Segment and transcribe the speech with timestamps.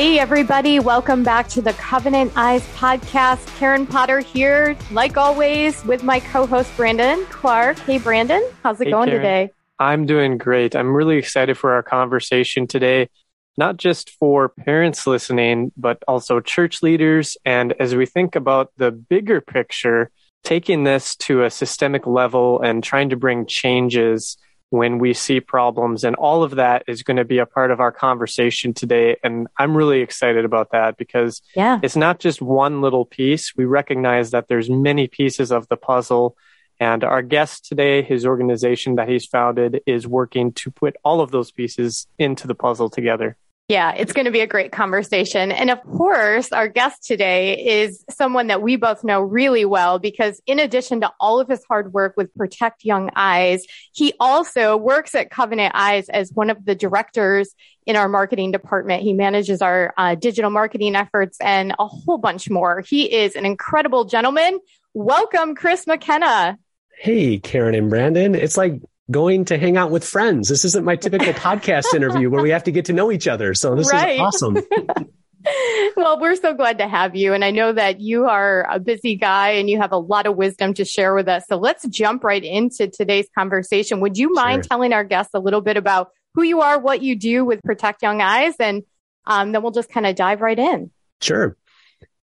[0.00, 0.78] Hey, everybody.
[0.78, 3.46] Welcome back to the Covenant Eyes podcast.
[3.58, 7.78] Karen Potter here, like always, with my co host, Brandon Clark.
[7.80, 8.42] Hey, Brandon.
[8.62, 9.22] How's it hey, going Karen.
[9.22, 9.50] today?
[9.78, 10.74] I'm doing great.
[10.74, 13.10] I'm really excited for our conversation today,
[13.58, 17.36] not just for parents listening, but also church leaders.
[17.44, 20.10] And as we think about the bigger picture,
[20.44, 24.38] taking this to a systemic level and trying to bring changes
[24.70, 26.04] when we see problems.
[26.04, 29.16] And all of that is going to be a part of our conversation today.
[29.22, 31.80] And I'm really excited about that because yeah.
[31.82, 33.54] it's not just one little piece.
[33.56, 36.36] We recognize that there's many pieces of the puzzle.
[36.78, 41.30] And our guest today, his organization that he's founded, is working to put all of
[41.30, 43.36] those pieces into the puzzle together.
[43.70, 45.52] Yeah, it's going to be a great conversation.
[45.52, 50.42] And of course, our guest today is someone that we both know really well because
[50.44, 55.14] in addition to all of his hard work with Protect Young Eyes, he also works
[55.14, 57.54] at Covenant Eyes as one of the directors
[57.86, 59.04] in our marketing department.
[59.04, 62.80] He manages our uh, digital marketing efforts and a whole bunch more.
[62.80, 64.58] He is an incredible gentleman.
[64.94, 66.58] Welcome, Chris McKenna.
[66.98, 68.34] Hey, Karen and Brandon.
[68.34, 70.48] It's like going to hang out with friends.
[70.48, 73.54] This isn't my typical podcast interview where we have to get to know each other.
[73.54, 74.14] So this right.
[74.14, 74.56] is awesome.
[75.96, 77.32] well, we're so glad to have you.
[77.34, 80.36] And I know that you are a busy guy and you have a lot of
[80.36, 81.44] wisdom to share with us.
[81.48, 84.00] So let's jump right into today's conversation.
[84.00, 84.68] Would you mind sure.
[84.68, 88.02] telling our guests a little bit about who you are, what you do with Protect
[88.02, 88.84] Young Eyes, and
[89.26, 90.90] um, then we'll just kind of dive right in.
[91.20, 91.56] Sure.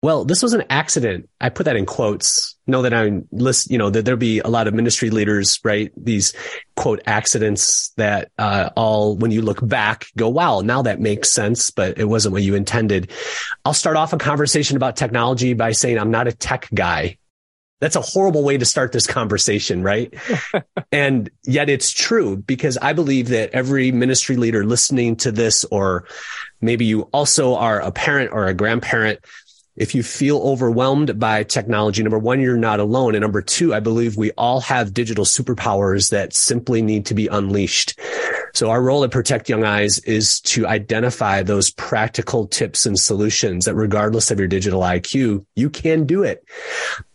[0.02, 1.28] Well, this was an accident.
[1.40, 2.56] I put that in quotes.
[2.66, 5.92] Know that I'm list, you know, that there'll be a lot of ministry leaders, right?
[5.96, 6.34] These
[6.74, 11.70] quote accidents that, uh, all, when you look back, go, wow, now that makes sense,
[11.70, 13.12] but it wasn't what you intended.
[13.64, 17.18] I'll start off a conversation about technology by saying I'm not a tech guy.
[17.80, 20.12] That's a horrible way to start this conversation, right?
[20.92, 26.06] and yet it's true because I believe that every ministry leader listening to this, or
[26.60, 29.20] maybe you also are a parent or a grandparent
[29.76, 33.14] if you feel overwhelmed by technology, number one, you're not alone.
[33.14, 37.26] And number two, I believe we all have digital superpowers that simply need to be
[37.28, 37.98] unleashed.
[38.54, 43.64] So our role at Protect Young Eyes is to identify those practical tips and solutions
[43.64, 46.44] that regardless of your digital IQ, you can do it.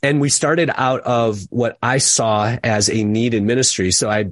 [0.01, 3.91] And we started out of what I saw as a need in ministry.
[3.91, 4.31] So I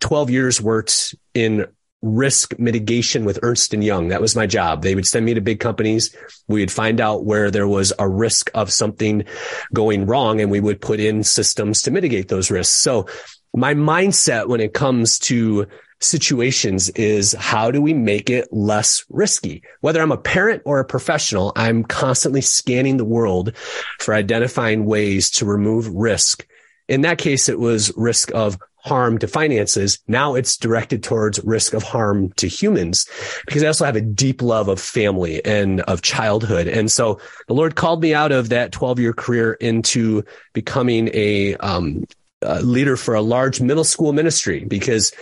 [0.00, 1.66] 12 years worked in
[2.04, 4.08] risk mitigation with Ernst and Young.
[4.08, 4.82] That was my job.
[4.82, 6.14] They would send me to big companies.
[6.46, 9.24] We would find out where there was a risk of something
[9.72, 12.74] going wrong and we would put in systems to mitigate those risks.
[12.74, 13.06] So
[13.54, 15.66] my mindset when it comes to
[16.00, 19.62] situations is how do we make it less risky?
[19.80, 23.56] Whether I'm a parent or a professional, I'm constantly scanning the world
[24.00, 26.46] for identifying ways to remove risk.
[26.88, 29.98] In that case, it was risk of harm to finances.
[30.06, 33.06] Now it's directed towards risk of harm to humans
[33.46, 36.68] because I also have a deep love of family and of childhood.
[36.68, 37.18] And so
[37.48, 42.04] the Lord called me out of that 12 year career into becoming a, um,
[42.42, 45.12] a leader for a large middle school ministry because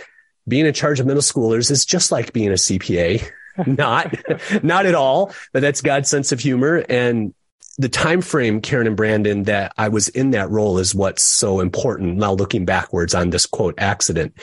[0.47, 3.25] being in charge of middle schoolers is just like being a CPA.
[3.65, 4.13] not,
[4.63, 6.83] not at all, but that's God's sense of humor.
[6.89, 7.33] And
[7.77, 11.59] the time frame, Karen and Brandon, that I was in that role is what's so
[11.59, 12.17] important.
[12.17, 14.33] Now looking backwards on this quote accident.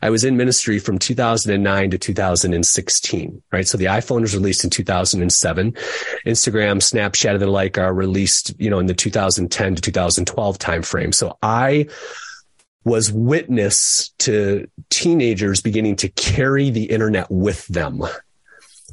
[0.00, 3.66] I was in ministry from 2009 to 2016, right?
[3.66, 5.72] So the iPhone was released in 2007.
[5.72, 11.12] Instagram, Snapchat, and the like are released, you know, in the 2010 to 2012 timeframe.
[11.12, 11.88] So I
[12.84, 18.02] was witness to teenagers beginning to carry the internet with them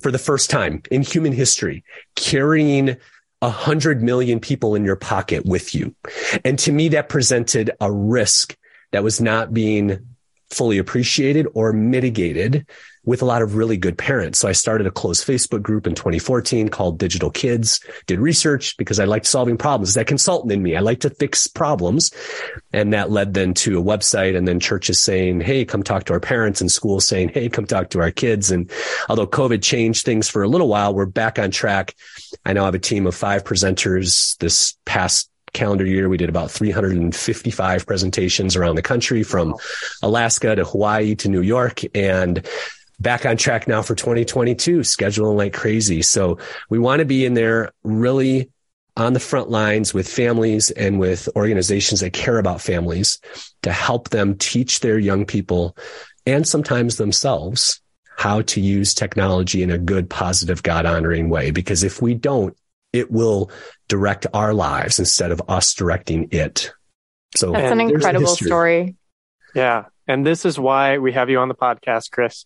[0.01, 1.83] for the first time in human history,
[2.15, 2.97] carrying
[3.41, 5.96] a hundred million people in your pocket with you.
[6.44, 8.56] And to me, that presented a risk
[8.91, 10.07] that was not being
[10.50, 12.68] fully appreciated or mitigated
[13.05, 14.39] with a lot of really good parents.
[14.39, 18.99] So I started a closed Facebook group in 2014 called Digital Kids, did research because
[18.99, 19.89] I liked solving problems.
[19.89, 22.11] Is that consultant in me, I like to fix problems.
[22.73, 26.13] And that led then to a website and then churches saying, Hey, come talk to
[26.13, 28.52] our parents and schools saying, Hey, come talk to our kids.
[28.52, 28.69] And
[29.07, 31.96] although COVID changed things for a little while, we're back on track.
[32.46, 36.52] I now have a team of five presenters this past calendar year, we did about
[36.52, 39.55] 355 presentations around the country from
[40.03, 41.81] Alaska to Hawaii to New York.
[41.96, 42.46] And
[42.99, 46.01] back on track now for 2022, scheduling like crazy.
[46.01, 46.37] So
[46.69, 48.49] we want to be in there really
[48.97, 53.19] on the front lines with families and with organizations that care about families
[53.63, 55.75] to help them teach their young people
[56.25, 57.81] and sometimes themselves
[58.17, 61.51] how to use technology in a good, positive, God honoring way.
[61.51, 62.55] Because if we don't,
[62.93, 63.51] it will
[63.89, 66.71] direct our lives instead of us directing it.
[67.35, 68.95] So that's an incredible story.
[69.53, 69.85] Yeah.
[70.07, 72.45] And this is why we have you on the podcast, Chris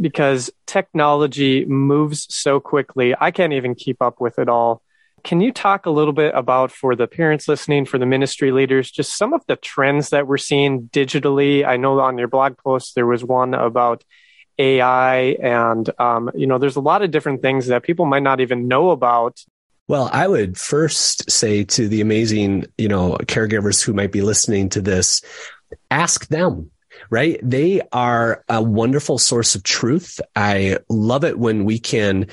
[0.00, 3.14] because technology moves so quickly.
[3.18, 4.82] I can't even keep up with it all.
[5.22, 8.90] Can you talk a little bit about, for the parents listening, for the ministry leaders,
[8.90, 11.66] just some of the trends that we're seeing digitally?
[11.66, 14.02] I know on your blog post there was one about
[14.58, 18.40] AI, and um, you know, there's a lot of different things that people might not
[18.40, 19.40] even know about.
[19.88, 24.68] Well, I would first say to the amazing, you know, caregivers who might be listening
[24.70, 25.20] to this,
[25.90, 26.70] ask them
[27.10, 27.38] right?
[27.42, 30.20] They are a wonderful source of truth.
[30.34, 32.28] I love it when we can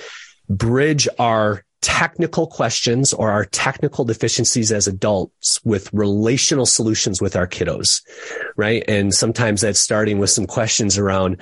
[0.47, 7.47] bridge our technical questions or our technical deficiencies as adults with relational solutions with our
[7.47, 8.01] kiddos,
[8.55, 8.83] right?
[8.87, 11.41] And sometimes that's starting with some questions around,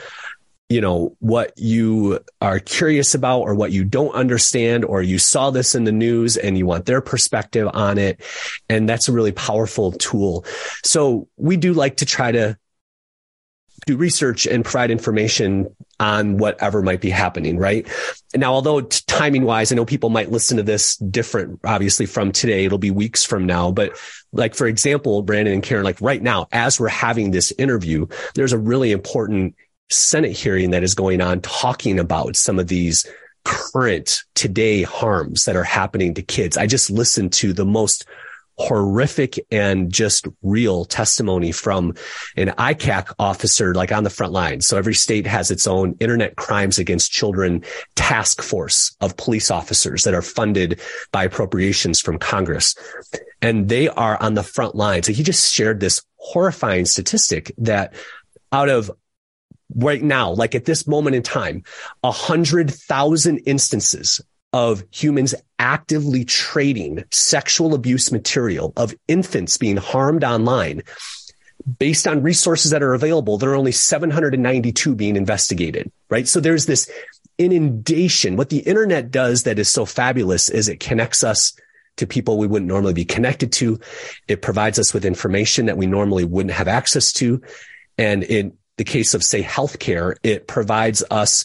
[0.70, 5.52] you know, what you are curious about or what you don't understand, or you saw
[5.52, 8.22] this in the news and you want their perspective on it.
[8.70, 10.46] And that's a really powerful tool.
[10.84, 12.58] So we do like to try to
[13.86, 15.68] do research and provide information
[16.00, 17.88] on whatever might be happening, right?
[18.36, 22.66] Now, although timing wise, I know people might listen to this different, obviously from today,
[22.66, 23.98] it'll be weeks from now, but
[24.34, 28.54] like, for example, Brandon and Karen, like right now, as we're having this interview, there's
[28.54, 29.56] a really important
[29.90, 33.06] Senate hearing that is going on talking about some of these
[33.46, 36.58] current today harms that are happening to kids.
[36.58, 38.06] I just listened to the most
[38.58, 41.94] horrific and just real testimony from
[42.38, 44.62] an ICAC officer, like on the front line.
[44.62, 47.64] So every state has its own internet crimes against children
[47.96, 50.80] task force of police officers that are funded
[51.12, 52.76] by appropriations from Congress.
[53.42, 55.04] And they are on the front line.
[55.04, 57.94] So he just shared this horrifying statistic that
[58.52, 58.90] out of
[59.76, 61.64] right now, like at this moment in time,
[62.04, 64.22] a hundred thousand instances
[64.56, 70.82] of humans actively trading sexual abuse material of infants being harmed online
[71.78, 76.26] based on resources that are available, there are only 792 being investigated, right?
[76.26, 76.90] So there's this
[77.38, 78.38] inundation.
[78.38, 81.52] What the internet does that is so fabulous is it connects us
[81.98, 83.78] to people we wouldn't normally be connected to.
[84.30, 87.42] It provides us with information that we normally wouldn't have access to.
[87.98, 91.44] And in the case of say healthcare, it provides us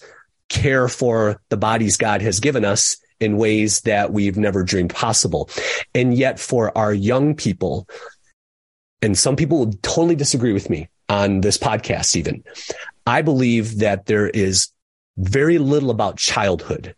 [0.50, 5.48] care for the bodies God has given us in ways that we've never dreamed possible.
[5.94, 7.88] And yet for our young people,
[9.00, 12.44] and some people will totally disagree with me on this podcast, even,
[13.06, 14.68] I believe that there is
[15.16, 16.94] very little about childhood,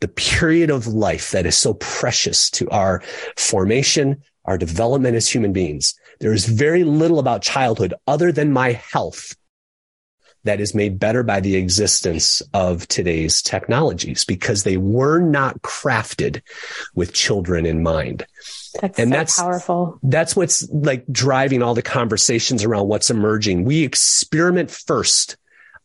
[0.00, 3.02] the period of life that is so precious to our
[3.36, 5.94] formation, our development as human beings.
[6.20, 9.36] There is very little about childhood other than my health
[10.46, 16.40] that is made better by the existence of today's technologies because they were not crafted
[16.94, 18.26] with children in mind.
[18.80, 19.98] That's and so that's powerful.
[20.02, 23.64] That's what's like driving all the conversations around what's emerging.
[23.64, 25.36] We experiment first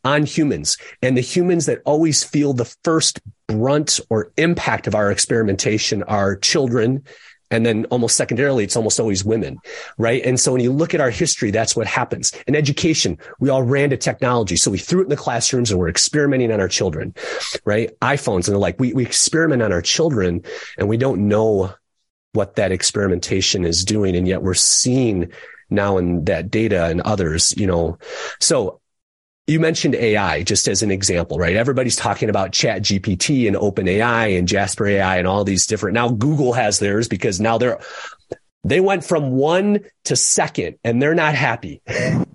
[0.04, 5.10] on humans and the humans that always feel the first brunt or impact of our
[5.10, 7.04] experimentation are children
[7.52, 9.58] and then almost secondarily, it's almost always women,
[9.98, 10.24] right?
[10.24, 12.32] And so when you look at our history, that's what happens.
[12.46, 14.56] In education, we all ran to technology.
[14.56, 17.14] So we threw it in the classrooms and we're experimenting on our children,
[17.64, 17.90] right?
[18.00, 20.42] iPhones and the like, we, we experiment on our children
[20.78, 21.72] and we don't know
[22.32, 24.16] what that experimentation is doing.
[24.16, 25.30] And yet we're seeing
[25.68, 27.98] now in that data and others, you know,
[28.40, 28.80] so
[29.46, 31.56] you mentioned AI just as an example, right?
[31.56, 35.94] Everybody's talking about chat GPT and open AI and Jasper AI and all these different.
[35.94, 37.80] Now Google has theirs because now they're,
[38.62, 41.82] they went from one to second and they're not happy.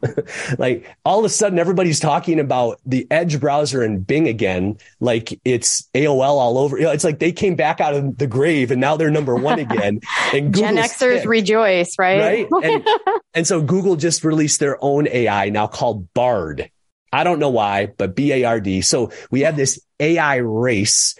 [0.57, 4.77] like all of a sudden everybody's talking about the Edge browser and Bing again.
[4.99, 6.77] Like it's AOL all over.
[6.77, 10.01] It's like they came back out of the grave and now they're number one again.
[10.33, 12.49] And Gen Xers rejoice, right?
[12.51, 12.65] Right.
[12.65, 12.87] And,
[13.33, 16.69] and so Google just released their own AI now called Bard.
[17.11, 18.81] I don't know why, but B A R D.
[18.81, 21.15] So we have this AI race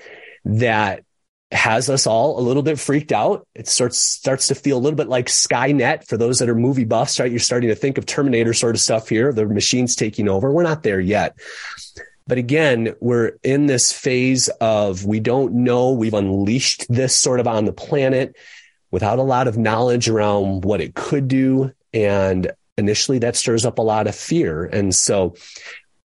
[0.46, 1.03] that
[1.51, 3.48] has us all a little bit freaked out.
[3.56, 6.84] It starts starts to feel a little bit like Skynet for those that are movie
[6.84, 7.32] buffs, right?
[7.32, 10.51] You're starting to think of Terminator sort of stuff here, the machines taking over.
[10.51, 11.38] We're not there yet.
[12.27, 15.91] But again, we're in this phase of we don't know.
[15.91, 18.36] We've unleashed this sort of on the planet
[18.91, 21.72] without a lot of knowledge around what it could do.
[21.94, 24.65] And initially that stirs up a lot of fear.
[24.65, 25.36] And so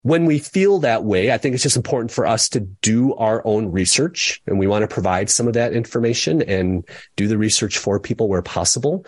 [0.01, 3.41] when we feel that way, I think it's just important for us to do our
[3.45, 7.77] own research and we want to provide some of that information and do the research
[7.77, 9.05] for people where possible.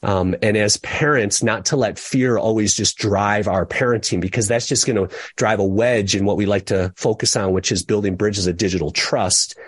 [0.00, 4.68] Um, and as parents, not to let fear always just drive our parenting because that's
[4.68, 7.82] just going to drive a wedge in what we like to focus on, which is
[7.82, 9.58] building bridges of digital trust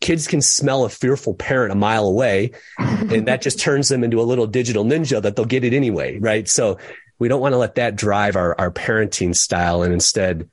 [0.00, 4.20] kids can smell a fearful parent a mile away and that just turns them into
[4.20, 6.18] a little digital ninja that they'll get it anyway.
[6.18, 6.48] Right.
[6.48, 6.78] So
[7.18, 10.48] we don't want to let that drive our, our parenting style and instead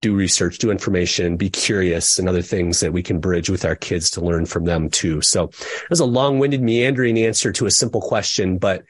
[0.00, 3.74] do research, do information, be curious and other things that we can bridge with our
[3.74, 5.20] kids to learn from them too.
[5.20, 8.84] So it was a long winded meandering answer to a simple question, but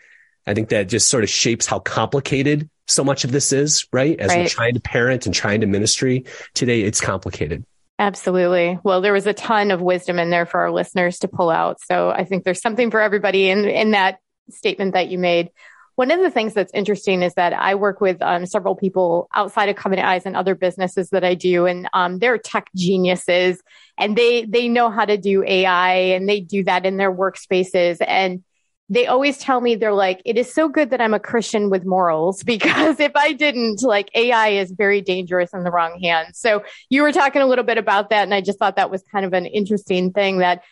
[0.47, 4.19] I think that just sort of shapes how complicated so much of this is, right?
[4.19, 4.41] As right.
[4.41, 7.65] we're trying to parent and trying to ministry today, it's complicated.
[7.99, 8.79] Absolutely.
[8.85, 11.81] Well, there was a ton of wisdom in there for our listeners to pull out.
[11.81, 14.19] So I think there's something for everybody in, in that
[14.51, 15.51] statement that you made.
[15.97, 19.69] One of the things that's interesting is that I work with um, several people outside
[19.69, 23.61] of Covenant Eyes and other businesses that I do, and um, they're tech geniuses,
[23.99, 27.97] and they they know how to do AI, and they do that in their workspaces.
[28.07, 28.45] And
[28.91, 31.85] they always tell me they're like, it is so good that I'm a Christian with
[31.85, 36.39] morals because if I didn't, like AI is very dangerous in the wrong hands.
[36.39, 38.23] So you were talking a little bit about that.
[38.23, 40.63] And I just thought that was kind of an interesting thing that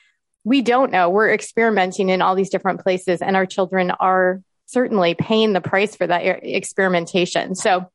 [0.45, 1.11] we don't know.
[1.11, 5.95] We're experimenting in all these different places and our children are certainly paying the price
[5.95, 7.55] for that experimentation.
[7.55, 7.91] So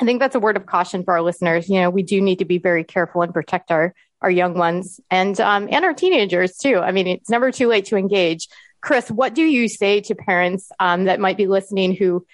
[0.00, 1.68] I think that's a word of caution for our listeners.
[1.68, 5.00] You know, we do need to be very careful and protect our, our young ones
[5.10, 6.78] and, um, and our teenagers too.
[6.78, 8.48] I mean, it's never too late to engage
[8.80, 12.26] Chris, what do you say to parents um, that might be listening who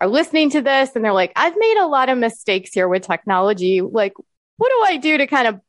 [0.00, 3.06] are listening to this and they're like, I've made a lot of mistakes here with
[3.06, 3.80] technology.
[3.80, 4.14] Like,
[4.56, 5.60] what do I do to kind of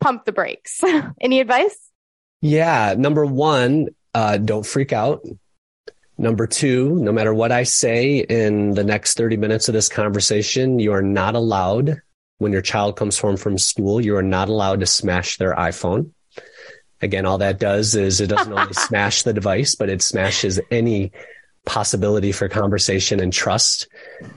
[0.00, 0.82] pump the brakes?
[1.20, 1.78] Any advice?
[2.40, 2.94] Yeah.
[2.98, 5.24] Number one, uh, don't freak out.
[6.18, 10.78] Number two, no matter what I say in the next 30 minutes of this conversation,
[10.78, 12.00] you are not allowed
[12.38, 16.10] when your child comes home from school, you are not allowed to smash their iPhone.
[17.02, 21.12] Again, all that does is it doesn't only smash the device, but it smashes any
[21.66, 23.88] possibility for conversation and trust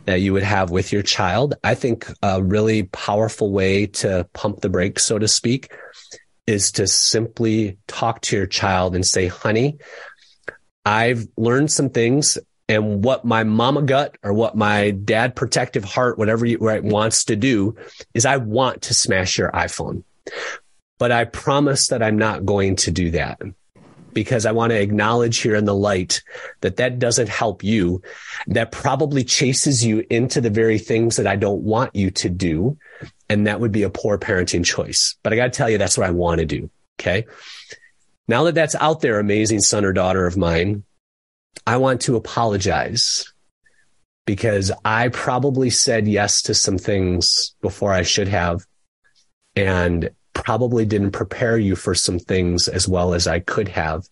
[0.05, 1.55] that you would have with your child.
[1.63, 5.71] I think a really powerful way to pump the brakes, so to speak,
[6.47, 9.77] is to simply talk to your child and say, honey,
[10.85, 12.37] I've learned some things
[12.67, 17.25] and what my mama gut or what my dad protective heart, whatever you right, wants
[17.25, 17.75] to do
[18.13, 20.03] is I want to smash your iPhone.
[20.99, 23.41] But I promise that I'm not going to do that
[24.13, 26.21] because I want to acknowledge here in the light
[26.61, 28.01] that that doesn't help you.
[28.47, 32.77] That probably chases you into the very things that I don't want you to do.
[33.29, 35.15] And that would be a poor parenting choice.
[35.23, 36.69] But I got to tell you, that's what I want to do.
[36.99, 37.25] Okay.
[38.27, 40.83] Now that that's out there, amazing son or daughter of mine,
[41.65, 43.31] I want to apologize
[44.25, 48.65] because I probably said yes to some things before I should have.
[49.55, 50.11] And
[50.43, 54.07] probably didn't prepare you for some things as well as I could have.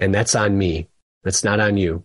[0.00, 0.88] And that's on me.
[1.22, 2.04] That's not on you.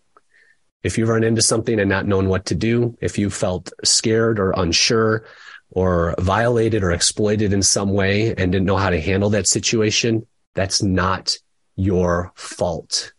[0.84, 4.39] If you've run into something and not known what to do, if you felt scared
[4.39, 5.25] or unsure
[5.72, 10.25] or violated or exploited in some way and didn't know how to handle that situation,
[10.56, 11.38] that's not
[11.75, 13.13] your fault.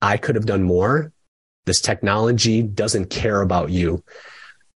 [0.00, 1.12] I could have done more.
[1.64, 4.02] This technology doesn't care about you.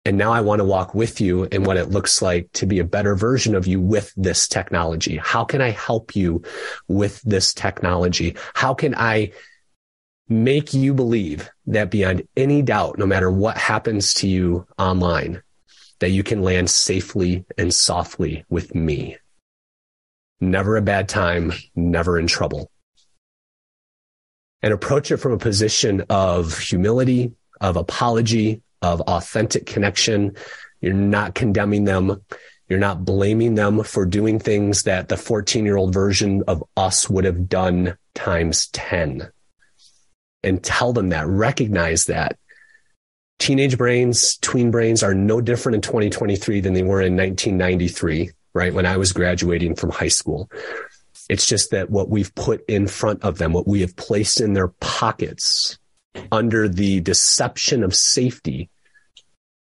[0.05, 2.81] And now I want to walk with you in what it looks like to be
[2.81, 5.17] a better version of you with this technology.
[5.17, 6.43] How can I help you
[6.89, 8.37] with this technology?
[8.55, 9.31] How can I
[10.29, 15.41] make you believe that beyond any doubt, no matter what happens to you online,
[16.01, 19.19] that you can land safely and softly with me?
[20.41, 22.73] Never a bad time, never in trouble.
[24.63, 30.37] And approach it from a position of humility, of apology, of authentic connection.
[30.81, 32.23] You're not condemning them.
[32.69, 37.09] You're not blaming them for doing things that the 14 year old version of us
[37.09, 39.31] would have done times 10.
[40.43, 42.37] And tell them that, recognize that.
[43.39, 48.75] Teenage brains, tween brains are no different in 2023 than they were in 1993, right?
[48.75, 50.51] When I was graduating from high school.
[51.29, 54.53] It's just that what we've put in front of them, what we have placed in
[54.53, 55.79] their pockets
[56.31, 58.71] under the deception of safety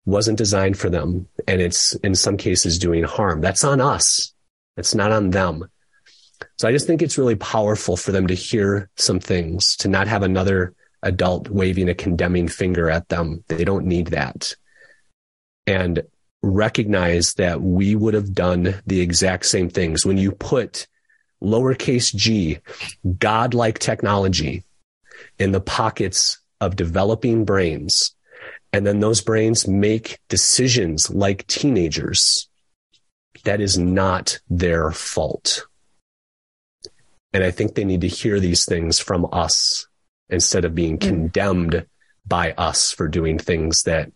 [0.05, 1.27] wasn't designed for them.
[1.47, 3.41] And it's in some cases doing harm.
[3.41, 4.33] That's on us.
[4.77, 5.69] It's not on them.
[6.57, 10.07] So I just think it's really powerful for them to hear some things, to not
[10.07, 13.43] have another adult waving a condemning finger at them.
[13.47, 14.55] They don't need that.
[15.67, 16.03] And
[16.41, 20.05] recognize that we would have done the exact same things.
[20.05, 20.87] When you put
[21.41, 22.59] lowercase g,
[23.17, 24.63] godlike technology
[25.39, 28.15] in the pockets of developing brains,
[28.71, 32.49] and then those brains make decisions like teenagers.
[33.43, 35.67] That is not their fault.
[37.33, 39.87] And I think they need to hear these things from us
[40.29, 41.01] instead of being mm.
[41.01, 41.85] condemned
[42.25, 44.11] by us for doing things that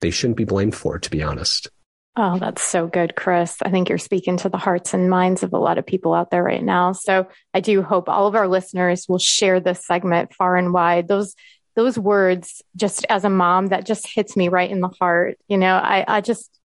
[0.00, 1.70] they shouldn't be blamed for, to be honest.
[2.16, 3.56] Oh, that's so good, Chris.
[3.62, 6.30] I think you're speaking to the hearts and minds of a lot of people out
[6.30, 6.92] there right now.
[6.92, 11.08] So I do hope all of our listeners will share this segment far and wide.
[11.08, 11.34] Those
[11.76, 15.58] those words just as a mom that just hits me right in the heart you
[15.58, 16.60] know i i just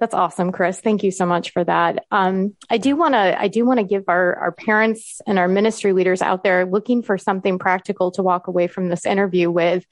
[0.00, 0.80] That's awesome, Chris.
[0.80, 2.04] Thank you so much for that.
[2.10, 5.48] Um, I do want to, I do want to give our, our parents and our
[5.48, 9.86] ministry leaders out there looking for something practical to walk away from this interview with.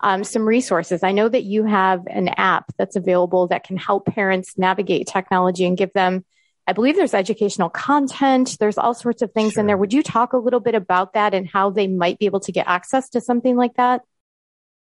[0.00, 1.02] Um, some resources.
[1.02, 5.64] I know that you have an app that's available that can help parents navigate technology
[5.64, 6.24] and give them,
[6.66, 8.58] I believe there's educational content.
[8.60, 9.62] There's all sorts of things sure.
[9.62, 9.78] in there.
[9.78, 12.52] Would you talk a little bit about that and how they might be able to
[12.52, 14.02] get access to something like that?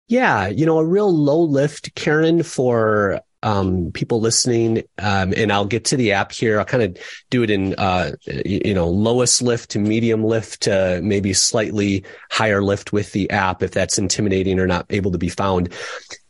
[0.07, 5.65] Yeah, you know, a real low lift, Karen, for um, people listening, um, and I'll
[5.65, 6.59] get to the app here.
[6.59, 6.97] I'll kind of
[7.29, 12.63] do it in, uh, you know, lowest lift to medium lift to maybe slightly higher
[12.63, 15.73] lift with the app if that's intimidating or not able to be found.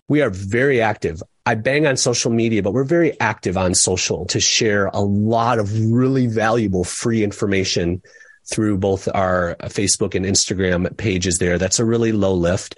[0.09, 1.21] We are very active.
[1.45, 5.59] I bang on social media, but we're very active on social to share a lot
[5.59, 8.01] of really valuable free information
[8.49, 11.57] through both our Facebook and Instagram pages there.
[11.57, 12.77] That's a really low lift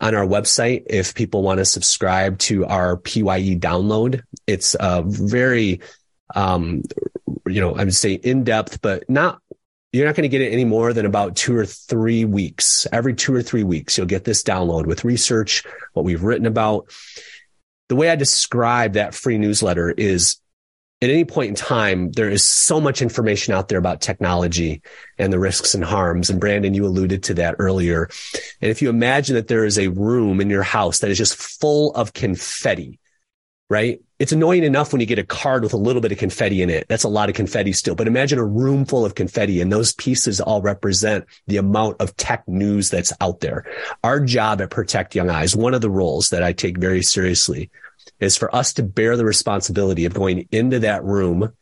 [0.00, 0.84] on our website.
[0.88, 5.80] If people want to subscribe to our PYE download, it's a very,
[6.34, 6.82] um,
[7.46, 9.40] you know, I would say in depth, but not
[9.92, 12.86] you're not going to get it any more than about two or three weeks.
[12.92, 15.64] Every two or three weeks, you'll get this download with research,
[15.94, 16.90] what we've written about.
[17.88, 20.40] The way I describe that free newsletter is
[21.00, 24.82] at any point in time, there is so much information out there about technology
[25.16, 26.28] and the risks and harms.
[26.28, 28.08] And Brandon, you alluded to that earlier.
[28.60, 31.36] And if you imagine that there is a room in your house that is just
[31.36, 32.98] full of confetti,
[33.70, 34.00] right?
[34.18, 36.70] It's annoying enough when you get a card with a little bit of confetti in
[36.70, 36.88] it.
[36.88, 39.92] That's a lot of confetti still, but imagine a room full of confetti and those
[39.92, 43.64] pieces all represent the amount of tech news that's out there.
[44.02, 47.70] Our job at Protect Young Eyes, one of the roles that I take very seriously
[48.20, 51.52] is for us to bear the responsibility of going into that room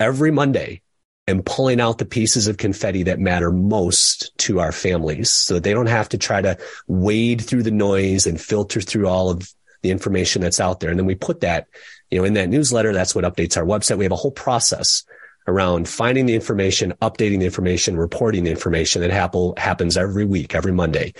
[0.00, 0.82] every Monday
[1.26, 5.62] and pulling out the pieces of confetti that matter most to our families so that
[5.62, 9.50] they don't have to try to wade through the noise and filter through all of
[9.82, 10.90] the information that's out there.
[10.90, 11.66] And then we put that,
[12.10, 12.92] you know, in that newsletter.
[12.92, 13.98] That's what updates our website.
[13.98, 15.04] We have a whole process
[15.46, 20.54] around finding the information, updating the information, reporting the information that happen, happens every week,
[20.54, 21.14] every Monday.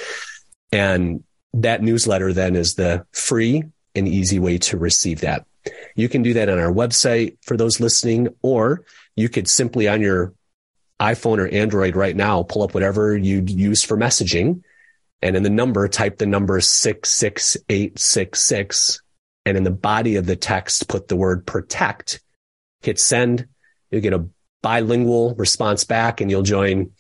[0.73, 1.25] And
[1.55, 5.47] that newsletter then is the free an easy way to receive that.
[5.95, 8.85] You can do that on our website for those listening, or
[9.17, 10.35] you could simply on your
[11.01, 14.63] iPhone or Android right now, pull up whatever you'd use for messaging.
[15.23, 19.01] And in the number, type the number 66866.
[19.47, 22.21] And in the body of the text, put the word protect,
[22.83, 23.49] hit send.
[23.91, 24.27] You'll get a
[24.63, 26.91] bilingual response back and you'll join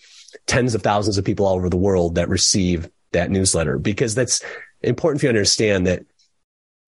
[0.46, 4.42] tens of thousands of people all over the world that receive that newsletter because that's
[4.82, 6.04] important for you to understand that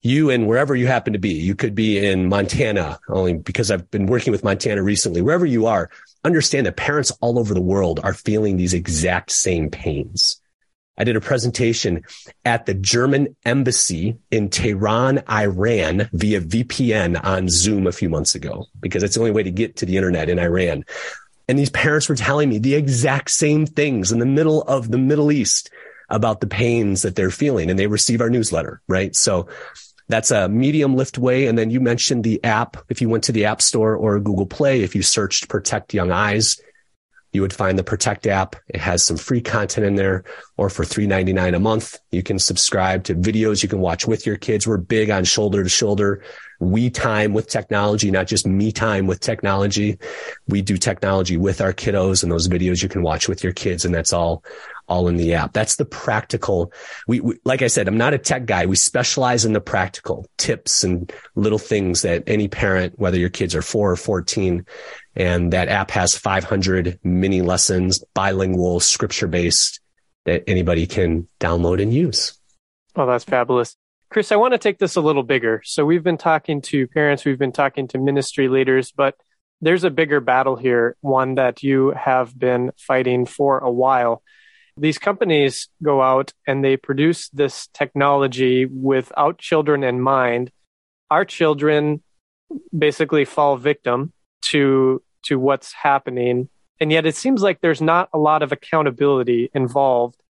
[0.02, 3.90] you and wherever you happen to be, you could be in Montana, only because I've
[3.90, 5.90] been working with Montana recently, wherever you are,
[6.24, 10.40] understand that parents all over the world are feeling these exact same pains.
[10.98, 12.04] I did a presentation
[12.44, 18.66] at the German embassy in Tehran, Iran via VPN on Zoom a few months ago,
[18.80, 20.84] because it's the only way to get to the internet in Iran.
[21.48, 24.98] And these parents were telling me the exact same things in the middle of the
[24.98, 25.70] Middle East
[26.08, 29.14] about the pains that they're feeling and they receive our newsletter, right?
[29.14, 29.48] So
[30.08, 31.46] that's a medium lift way.
[31.46, 32.76] And then you mentioned the app.
[32.88, 36.10] If you went to the App Store or Google Play, if you searched Protect Young
[36.10, 36.60] Eyes,
[37.32, 38.56] you would find the Protect app.
[38.68, 40.24] It has some free content in there,
[40.56, 44.36] or for $3.99 a month, you can subscribe to videos you can watch with your
[44.36, 44.66] kids.
[44.66, 46.22] We're big on shoulder to shoulder
[46.58, 49.98] we time with technology, not just me time with technology.
[50.48, 53.84] We do technology with our kiddos and those videos you can watch with your kids.
[53.84, 54.42] And that's all,
[54.88, 55.52] all in the app.
[55.52, 56.72] That's the practical.
[57.06, 58.66] We, we, like I said, I'm not a tech guy.
[58.66, 63.54] We specialize in the practical tips and little things that any parent, whether your kids
[63.54, 64.64] are four or 14,
[65.14, 69.80] and that app has 500 mini lessons, bilingual, scripture based
[70.24, 72.38] that anybody can download and use.
[72.94, 73.76] Well, that's fabulous.
[74.10, 75.62] Chris, I want to take this a little bigger.
[75.64, 79.16] So we've been talking to parents, we've been talking to ministry leaders, but
[79.60, 84.22] there's a bigger battle here, one that you have been fighting for a while.
[84.78, 90.50] These companies go out and they produce this technology without children in mind.
[91.10, 92.02] Our children
[92.76, 94.12] basically fall victim
[94.42, 96.48] to to what's happening.
[96.78, 100.22] And yet it seems like there's not a lot of accountability involved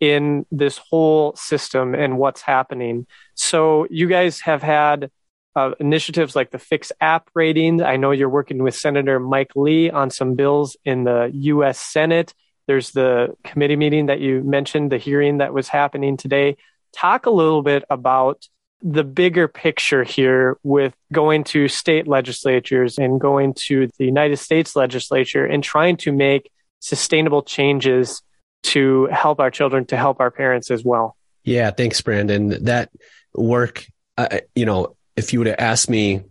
[0.00, 3.06] in this whole system and what's happening.
[3.34, 5.10] So you guys have had
[5.54, 7.82] uh, initiatives like the Fix app rating.
[7.82, 11.78] I know you're working with Senator Mike Lee on some bills in the U.S.
[11.78, 12.34] Senate.
[12.70, 16.56] There's the committee meeting that you mentioned, the hearing that was happening today.
[16.94, 18.46] Talk a little bit about
[18.80, 24.76] the bigger picture here with going to state legislatures and going to the United States
[24.76, 28.22] legislature and trying to make sustainable changes
[28.62, 31.16] to help our children, to help our parents as well.
[31.42, 32.62] Yeah, thanks, Brandon.
[32.66, 32.90] That
[33.34, 33.84] work,
[34.16, 36.22] uh, you know, if you would have asked me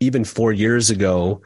[0.00, 1.42] even four years ago,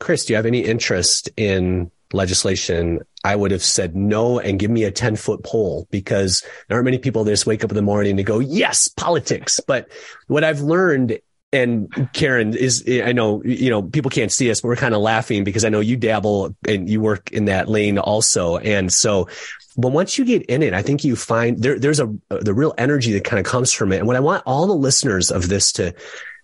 [0.00, 3.00] Chris, do you have any interest in legislation?
[3.26, 6.84] I would have said no and give me a 10 foot pole because there aren't
[6.84, 9.60] many people that just wake up in the morning and go, yes, politics.
[9.66, 9.90] But
[10.28, 11.18] what I've learned
[11.52, 15.00] and Karen is, I know, you know, people can't see us, but we're kind of
[15.00, 18.58] laughing because I know you dabble and you work in that lane also.
[18.58, 19.28] And so,
[19.76, 22.74] but once you get in it, I think you find there, there's a, the real
[22.78, 23.98] energy that kind of comes from it.
[23.98, 25.94] And what I want all the listeners of this to,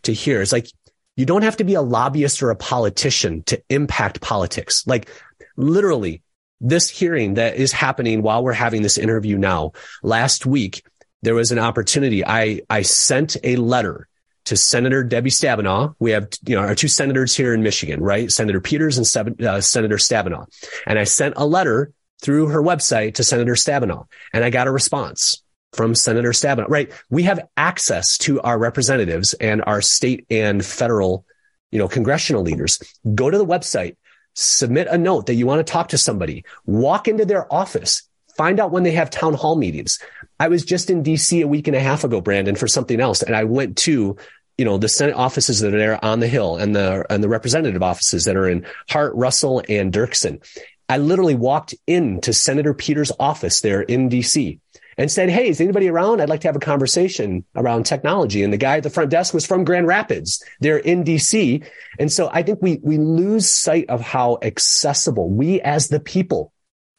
[0.02, 0.66] to hear is like,
[1.14, 4.84] you don't have to be a lobbyist or a politician to impact politics.
[4.84, 5.08] Like
[5.56, 6.22] literally
[6.62, 9.72] this hearing that is happening while we're having this interview now,
[10.02, 10.84] last week,
[11.22, 12.24] there was an opportunity.
[12.24, 14.08] I, I sent a letter
[14.44, 15.94] to Senator Debbie Stabenow.
[15.98, 18.30] We have, you know, our two senators here in Michigan, right?
[18.30, 20.46] Senator Peters and uh, Senator Stabenow.
[20.86, 24.72] And I sent a letter through her website to Senator Stabenow and I got a
[24.72, 26.92] response from Senator Stabenow, right?
[27.10, 31.24] We have access to our representatives and our state and federal,
[31.70, 32.78] you know, congressional leaders.
[33.14, 33.96] Go to the website,
[34.34, 38.02] submit a note that you want to talk to somebody, walk into their office,
[38.36, 39.98] find out when they have town hall meetings.
[40.40, 43.22] I was just in DC a week and a half ago, Brandon, for something else.
[43.22, 44.16] And I went to,
[44.58, 47.28] you know, the Senate offices that are there on the Hill and the, and the
[47.28, 50.42] representative offices that are in Hart, Russell, and Dirksen.
[50.88, 54.58] I literally walked into Senator Peters' office there in DC
[54.98, 56.20] and said, Hey, is anybody around?
[56.20, 58.42] I'd like to have a conversation around technology.
[58.42, 60.44] And the guy at the front desk was from Grand Rapids.
[60.60, 61.64] They're in DC.
[61.98, 66.52] And so I think we, we lose sight of how accessible we as the people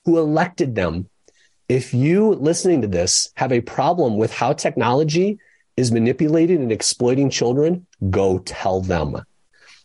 [0.05, 1.09] who elected them.
[1.69, 5.39] If you listening to this have a problem with how technology
[5.77, 9.23] is manipulating and exploiting children, go tell them.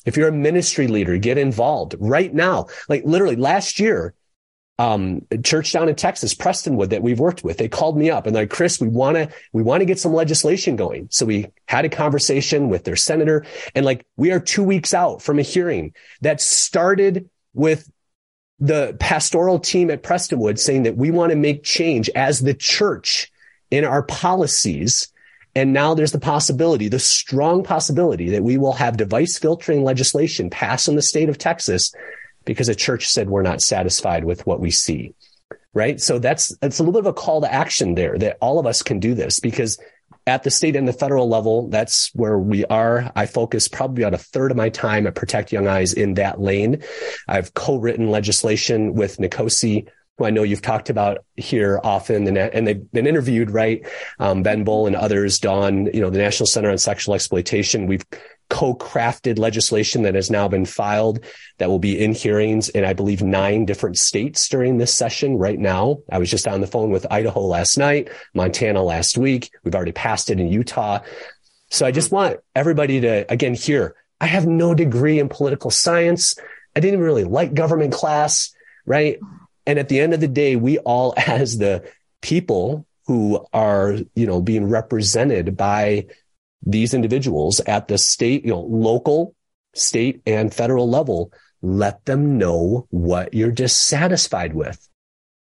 [0.04, 2.66] If you're a ministry leader, get involved right now.
[2.88, 4.14] Like literally last year,
[4.78, 7.58] um, church down in Texas, Prestonwood, that we've worked with.
[7.58, 10.14] They called me up and like, Chris, we want to, we want to get some
[10.14, 11.08] legislation going.
[11.10, 15.20] So we had a conversation with their senator and like, we are two weeks out
[15.20, 17.90] from a hearing that started with
[18.60, 23.30] the pastoral team at Prestonwood saying that we want to make change as the church
[23.70, 25.08] in our policies.
[25.54, 30.50] And now there's the possibility, the strong possibility that we will have device filtering legislation
[30.50, 31.92] pass in the state of Texas
[32.48, 35.14] because a church said we're not satisfied with what we see.
[35.74, 36.00] Right.
[36.00, 38.64] So that's, it's a little bit of a call to action there that all of
[38.64, 39.78] us can do this because
[40.26, 43.12] at the state and the federal level, that's where we are.
[43.14, 46.40] I focus probably on a third of my time at Protect Young Eyes in that
[46.40, 46.82] lane.
[47.28, 52.66] I've co-written legislation with NCOSE, who I know you've talked about here often and, and
[52.66, 53.86] they've been interviewed, right?
[54.18, 57.86] Um, ben Bull and others, Dawn, you know, the National Center on Sexual Exploitation.
[57.86, 58.06] We've
[58.50, 61.24] co-crafted legislation that has now been filed
[61.58, 65.58] that will be in hearings in, I believe, nine different states during this session right
[65.58, 65.98] now.
[66.10, 69.50] I was just on the phone with Idaho last night, Montana last week.
[69.64, 71.00] We've already passed it in Utah.
[71.70, 76.34] So I just want everybody to, again, hear, I have no degree in political science.
[76.74, 78.54] I didn't really like government class,
[78.86, 79.18] right?
[79.66, 81.84] And at the end of the day, we all, as the
[82.22, 86.06] people who are, you know, being represented by
[86.64, 89.34] these individuals at the state, you know, local,
[89.74, 94.88] state and federal level, let them know what you're dissatisfied with.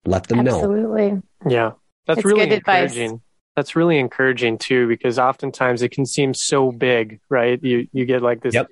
[0.06, 0.78] Let them Absolutely.
[0.82, 1.22] know.
[1.44, 1.54] Absolutely.
[1.54, 1.72] Yeah.
[2.08, 3.06] That's it's really encouraging.
[3.06, 3.22] Advice.
[3.56, 7.62] That's really encouraging too, because oftentimes it can seem so big, right?
[7.62, 8.68] You, you get like this yep.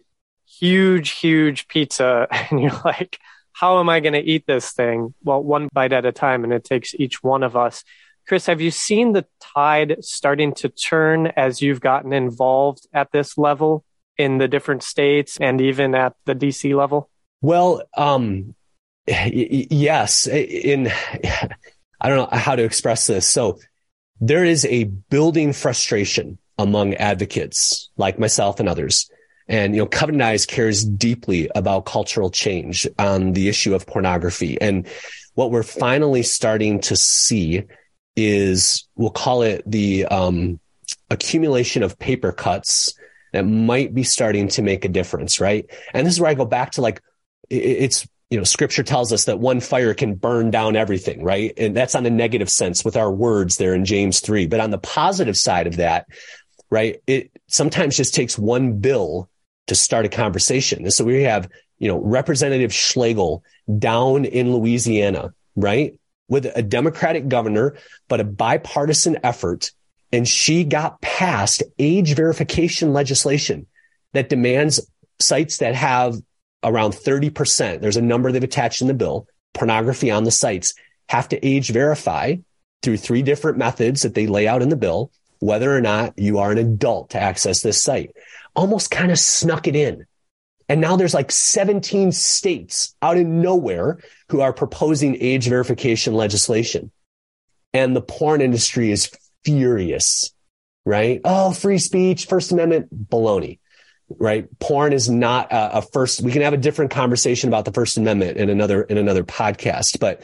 [0.48, 3.20] huge, huge pizza and you're like,
[3.54, 5.14] how am I going to eat this thing?
[5.24, 7.84] Well, one bite at a time and it takes each one of us
[8.28, 13.38] Chris, have you seen the tide starting to turn as you've gotten involved at this
[13.38, 13.86] level
[14.18, 17.10] in the different states and even at the DC level?
[17.42, 18.54] Well, um,
[19.08, 20.28] y- yes.
[20.28, 20.88] In
[22.00, 23.26] I don't know how to express this.
[23.26, 23.60] So
[24.20, 29.10] there is a building frustration among advocates like myself and others.
[29.48, 34.60] And, you know, Covenant Eyes cares deeply about cultural change on the issue of pornography.
[34.60, 34.86] And
[35.36, 37.64] what we're finally starting to see
[38.18, 40.60] is we'll call it the um,
[41.10, 42.94] accumulation of paper cuts
[43.32, 45.70] that might be starting to make a difference, right?
[45.94, 47.02] And this is where I go back to like
[47.50, 51.54] it's you know scripture tells us that one fire can burn down everything, right?
[51.58, 54.72] And that's on the negative sense with our words there in James three, but on
[54.72, 56.08] the positive side of that,
[56.72, 57.02] right?
[57.06, 59.30] It sometimes just takes one bill
[59.68, 60.84] to start a conversation.
[60.84, 63.44] And so we have you know Representative Schlegel
[63.78, 66.00] down in Louisiana, right?
[66.28, 67.76] With a Democratic governor,
[68.08, 69.72] but a bipartisan effort.
[70.12, 73.68] And she got passed age verification legislation
[74.14, 74.80] that demands
[75.20, 76.16] sites that have
[76.64, 77.82] around 30%.
[77.82, 80.74] There's a number they've attached in the bill, pornography on the sites
[81.10, 82.36] have to age verify
[82.82, 86.40] through three different methods that they lay out in the bill, whether or not you
[86.40, 88.16] are an adult to access this site.
[88.56, 90.06] Almost kind of snuck it in
[90.70, 94.00] And now there's like 17 states out in nowhere
[94.30, 96.92] who are proposing age verification legislation.
[97.74, 99.12] And the porn industry is
[99.46, 100.34] furious,
[100.86, 101.22] right?
[101.24, 103.60] Oh, free speech, First Amendment, baloney,
[104.10, 104.48] right?
[104.60, 106.22] Porn is not a, a first.
[106.22, 110.00] We can have a different conversation about the First Amendment in another, in another podcast,
[110.00, 110.22] but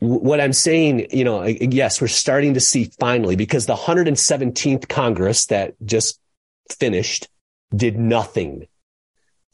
[0.00, 5.46] what I'm saying, you know, yes, we're starting to see finally because the 117th Congress
[5.46, 6.20] that just
[6.78, 7.28] finished
[7.74, 8.66] did nothing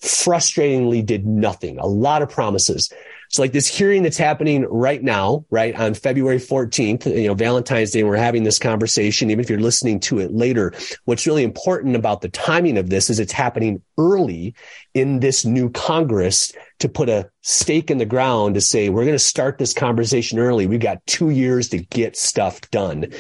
[0.03, 1.79] frustratingly did nothing.
[1.79, 2.93] A lot of promises.
[3.31, 7.93] So like this hearing that's happening right now, right on February 14th, you know, Valentine's
[7.93, 9.31] Day, we're having this conversation.
[9.31, 10.73] Even if you're listening to it later,
[11.05, 14.53] what's really important about the timing of this is it's happening early
[14.95, 19.15] in this new Congress to put a stake in the ground to say, we're going
[19.15, 20.67] to start this conversation early.
[20.67, 23.13] We've got two years to get stuff done.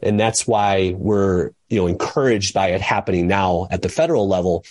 [0.00, 4.64] And that's why we're, you know, encouraged by it happening now at the federal level.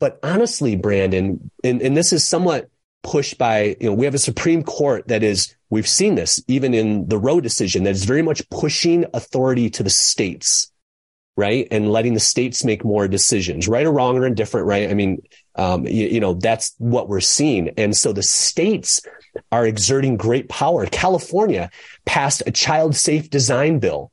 [0.00, 2.70] But honestly, Brandon, and, and this is somewhat
[3.02, 6.74] pushed by, you know, we have a Supreme Court that is, we've seen this even
[6.74, 10.72] in the Roe decision that is very much pushing authority to the states,
[11.36, 11.68] right?
[11.70, 14.90] And letting the states make more decisions, right or wrong or indifferent, right?
[14.90, 15.22] I mean,
[15.54, 17.70] um, you, you know, that's what we're seeing.
[17.76, 19.02] And so the states
[19.52, 20.86] are exerting great power.
[20.86, 21.70] California
[22.04, 24.12] passed a child safe design bill,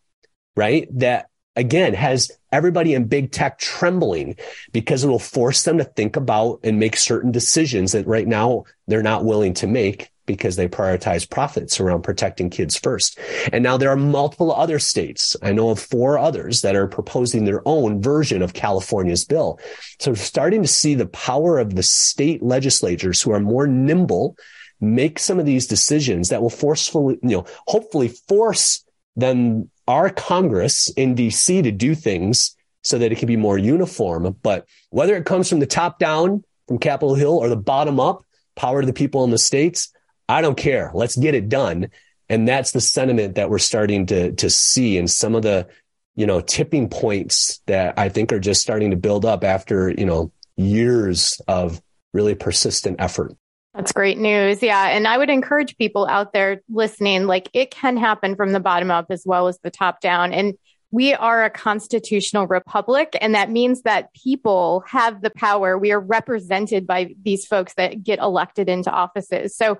[0.56, 0.88] right?
[1.00, 1.27] That
[1.58, 4.38] again has everybody in big tech trembling
[4.72, 8.64] because it will force them to think about and make certain decisions that right now
[8.88, 13.18] they're not willing to make because they prioritize profits around protecting kids first.
[13.52, 15.36] And now there are multiple other states.
[15.42, 19.60] I know of four others that are proposing their own version of California's bill.
[20.00, 24.38] So starting to see the power of the state legislatures who are more nimble
[24.80, 28.84] make some of these decisions that will forcefully, you know, hopefully force
[29.16, 34.36] them our Congress in DC to do things so that it can be more uniform.
[34.42, 38.24] But whether it comes from the top down from Capitol Hill or the bottom up,
[38.56, 39.92] power to the people in the states,
[40.30, 40.92] I don't care.
[40.94, 41.90] Let's get it done.
[42.30, 45.68] And that's the sentiment that we're starting to, to see in some of the,
[46.16, 50.06] you know, tipping points that I think are just starting to build up after, you
[50.06, 51.82] know, years of
[52.14, 53.34] really persistent effort.
[53.78, 54.64] That's great news.
[54.64, 54.88] Yeah.
[54.88, 58.90] And I would encourage people out there listening, like it can happen from the bottom
[58.90, 60.34] up as well as the top down.
[60.34, 60.56] And
[60.90, 63.16] we are a constitutional republic.
[63.22, 65.78] And that means that people have the power.
[65.78, 69.56] We are represented by these folks that get elected into offices.
[69.56, 69.78] So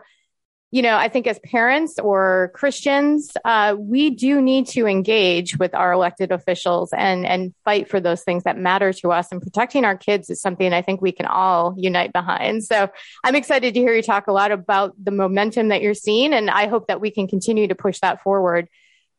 [0.70, 5.74] you know, I think as parents or Christians, uh, we do need to engage with
[5.74, 9.32] our elected officials and and fight for those things that matter to us.
[9.32, 12.66] And protecting our kids is something I think we can all unite behind.
[12.66, 12.90] So
[13.24, 16.50] I'm excited to hear you talk a lot about the momentum that you're seeing, and
[16.50, 18.68] I hope that we can continue to push that forward.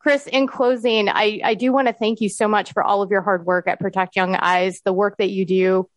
[0.00, 3.10] Chris, in closing, I, I do want to thank you so much for all of
[3.10, 5.88] your hard work at Protect Young Eyes, the work that you do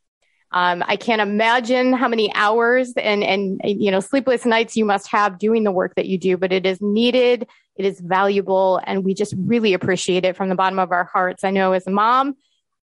[0.54, 5.08] um, I can't imagine how many hours and, and, you know, sleepless nights you must
[5.08, 7.48] have doing the work that you do, but it is needed.
[7.78, 8.82] It is valuable.
[8.86, 11.46] And we just really appreciate it from the bottom of our hearts.
[11.46, 12.36] I know as a mom,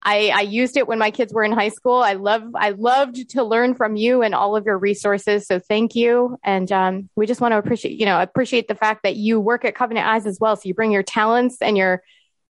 [0.01, 1.97] I, I used it when my kids were in high school.
[1.97, 5.49] I love, I loved to learn from you and all of your resources.
[5.49, 6.39] So thank you.
[6.45, 9.65] And, um, we just want to appreciate, you know, appreciate the fact that you work
[9.65, 10.55] at Covenant Eyes as well.
[10.55, 12.03] So you bring your talents and your,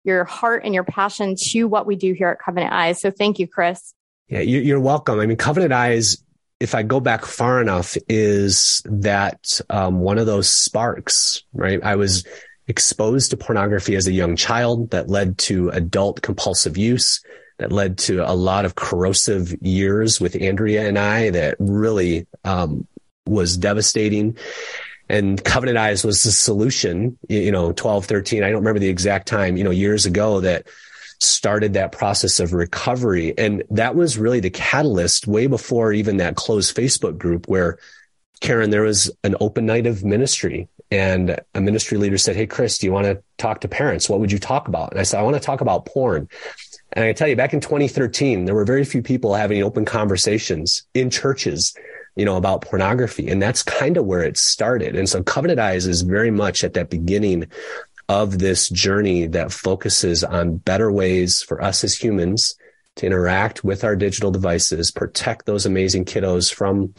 [0.02, 3.00] your heart and your passion to what we do here at Covenant Eyes.
[3.00, 3.94] So thank you, Chris.
[4.28, 5.20] Yeah, you're welcome.
[5.20, 6.16] I mean, Covenant Eyes,
[6.58, 11.82] if I go back far enough, is that um, one of those sparks, right?
[11.82, 12.26] I was
[12.66, 17.22] exposed to pornography as a young child that led to adult compulsive use,
[17.58, 22.86] that led to a lot of corrosive years with Andrea and I that really um,
[23.26, 24.38] was devastating.
[25.08, 29.28] And Covenant Eyes was the solution, you know, 12, 13, I don't remember the exact
[29.28, 30.66] time, you know, years ago that
[31.24, 33.36] started that process of recovery.
[33.38, 37.78] And that was really the catalyst way before even that closed Facebook group where
[38.40, 42.78] Karen, there was an open night of ministry and a ministry leader said, Hey, Chris,
[42.78, 44.08] do you want to talk to parents?
[44.08, 44.90] What would you talk about?
[44.90, 46.28] And I said, I want to talk about porn.
[46.92, 50.84] And I tell you, back in 2013, there were very few people having open conversations
[50.94, 51.74] in churches,
[52.14, 53.28] you know, about pornography.
[53.28, 54.94] And that's kind of where it started.
[54.94, 57.50] And so Covenant Eyes is very much at that beginning
[58.08, 62.54] of this journey that focuses on better ways for us as humans
[62.96, 66.94] to interact with our digital devices, protect those amazing kiddos from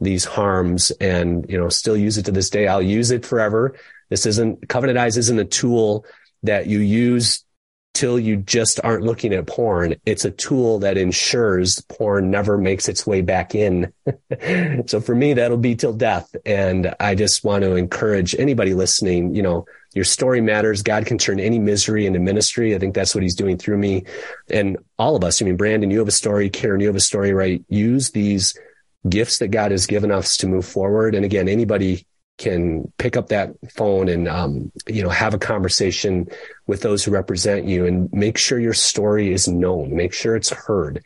[0.00, 2.68] these harms and, you know, still use it to this day.
[2.68, 3.74] I'll use it forever.
[4.10, 6.04] This isn't Covenant Eyes isn't a tool
[6.42, 7.44] that you use
[7.92, 9.96] till you just aren't looking at porn.
[10.06, 13.92] It's a tool that ensures porn never makes its way back in.
[14.86, 16.34] so for me, that'll be till death.
[16.46, 20.82] And I just want to encourage anybody listening, you know, your story matters.
[20.82, 22.74] God can turn any misery into ministry.
[22.74, 24.04] I think that's what he's doing through me
[24.48, 25.42] and all of us.
[25.42, 26.48] I mean, Brandon, you have a story.
[26.48, 27.64] Karen, you have a story, right?
[27.68, 28.56] Use these
[29.08, 31.14] gifts that God has given us to move forward.
[31.14, 32.06] And again, anybody
[32.40, 36.26] can pick up that phone and um, you know have a conversation
[36.66, 40.50] with those who represent you and make sure your story is known make sure it's
[40.50, 41.04] heard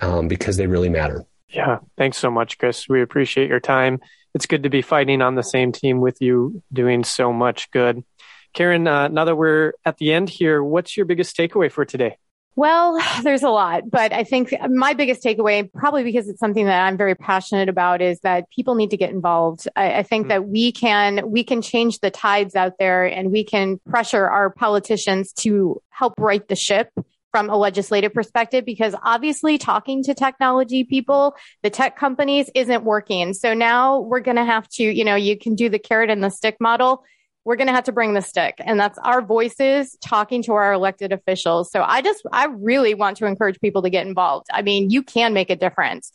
[0.00, 4.00] um, because they really matter yeah thanks so much chris we appreciate your time
[4.34, 8.02] it's good to be fighting on the same team with you doing so much good
[8.52, 12.16] karen uh, now that we're at the end here what's your biggest takeaway for today
[12.56, 16.82] well, there's a lot, but I think my biggest takeaway, probably because it's something that
[16.82, 19.66] I'm very passionate about, is that people need to get involved.
[19.76, 20.28] I, I think mm-hmm.
[20.28, 24.50] that we can, we can change the tides out there and we can pressure our
[24.50, 26.90] politicians to help right the ship
[27.30, 33.32] from a legislative perspective because obviously talking to technology people, the tech companies isn't working.
[33.32, 36.22] So now we're going to have to, you know, you can do the carrot and
[36.24, 37.04] the stick model
[37.44, 40.72] we're going to have to bring the stick and that's our voices talking to our
[40.72, 41.70] elected officials.
[41.70, 44.46] So I just, I really want to encourage people to get involved.
[44.52, 46.12] I mean, you can make a difference.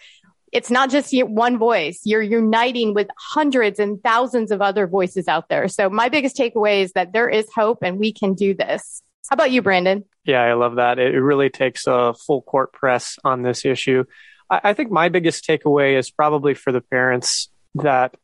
[0.51, 2.01] It's not just one voice.
[2.05, 5.67] You're uniting with hundreds and thousands of other voices out there.
[5.67, 9.01] So my biggest takeaway is that there is hope and we can do this.
[9.29, 10.05] How about you, Brandon?
[10.23, 10.99] Yeah, I love that.
[10.99, 14.05] It really takes a full court press on this issue.
[14.49, 18.15] I think my biggest takeaway is probably for the parents that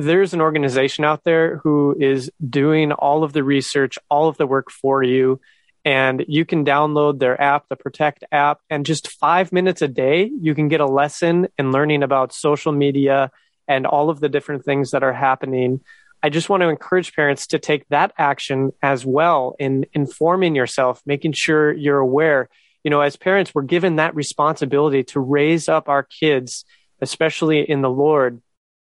[0.00, 4.46] there's an organization out there who is doing all of the research, all of the
[4.46, 5.40] work for you.
[5.84, 10.30] And you can download their app, the Protect app, and just five minutes a day,
[10.40, 13.30] you can get a lesson in learning about social media
[13.66, 15.80] and all of the different things that are happening.
[16.22, 21.00] I just want to encourage parents to take that action as well in informing yourself,
[21.06, 22.50] making sure you're aware.
[22.84, 26.66] You know, as parents, we're given that responsibility to raise up our kids,
[27.00, 28.42] especially in the Lord,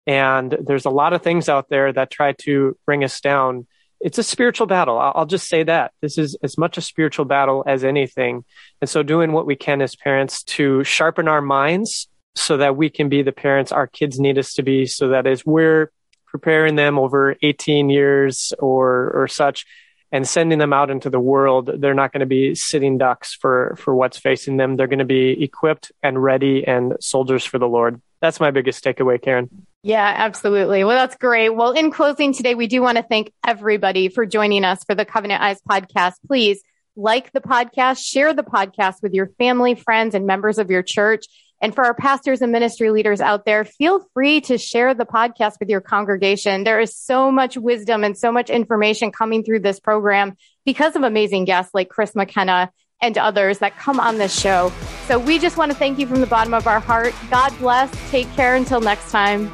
[0.06, 3.66] and there's a lot of things out there that try to bring us down.
[4.00, 4.98] It's a spiritual battle.
[4.98, 5.92] I'll just say that.
[6.00, 8.44] This is as much a spiritual battle as anything.
[8.80, 12.90] And so doing what we can as parents to sharpen our minds so that we
[12.90, 15.90] can be the parents our kids need us to be so that as we're
[16.26, 19.66] preparing them over 18 years or or such
[20.12, 23.74] and sending them out into the world they're not going to be sitting ducks for
[23.78, 27.68] for what's facing them they're going to be equipped and ready and soldiers for the
[27.68, 29.48] lord that's my biggest takeaway karen
[29.82, 30.84] yeah, absolutely.
[30.84, 31.48] Well, that's great.
[31.48, 35.06] Well, in closing today, we do want to thank everybody for joining us for the
[35.06, 36.14] Covenant Eyes podcast.
[36.26, 36.62] Please
[36.96, 41.26] like the podcast, share the podcast with your family, friends, and members of your church.
[41.62, 45.54] And for our pastors and ministry leaders out there, feel free to share the podcast
[45.60, 46.64] with your congregation.
[46.64, 51.02] There is so much wisdom and so much information coming through this program because of
[51.02, 52.70] amazing guests like Chris McKenna
[53.02, 54.72] and others that come on this show.
[55.06, 57.14] So we just want to thank you from the bottom of our heart.
[57.30, 57.90] God bless.
[58.10, 59.50] Take care until next time.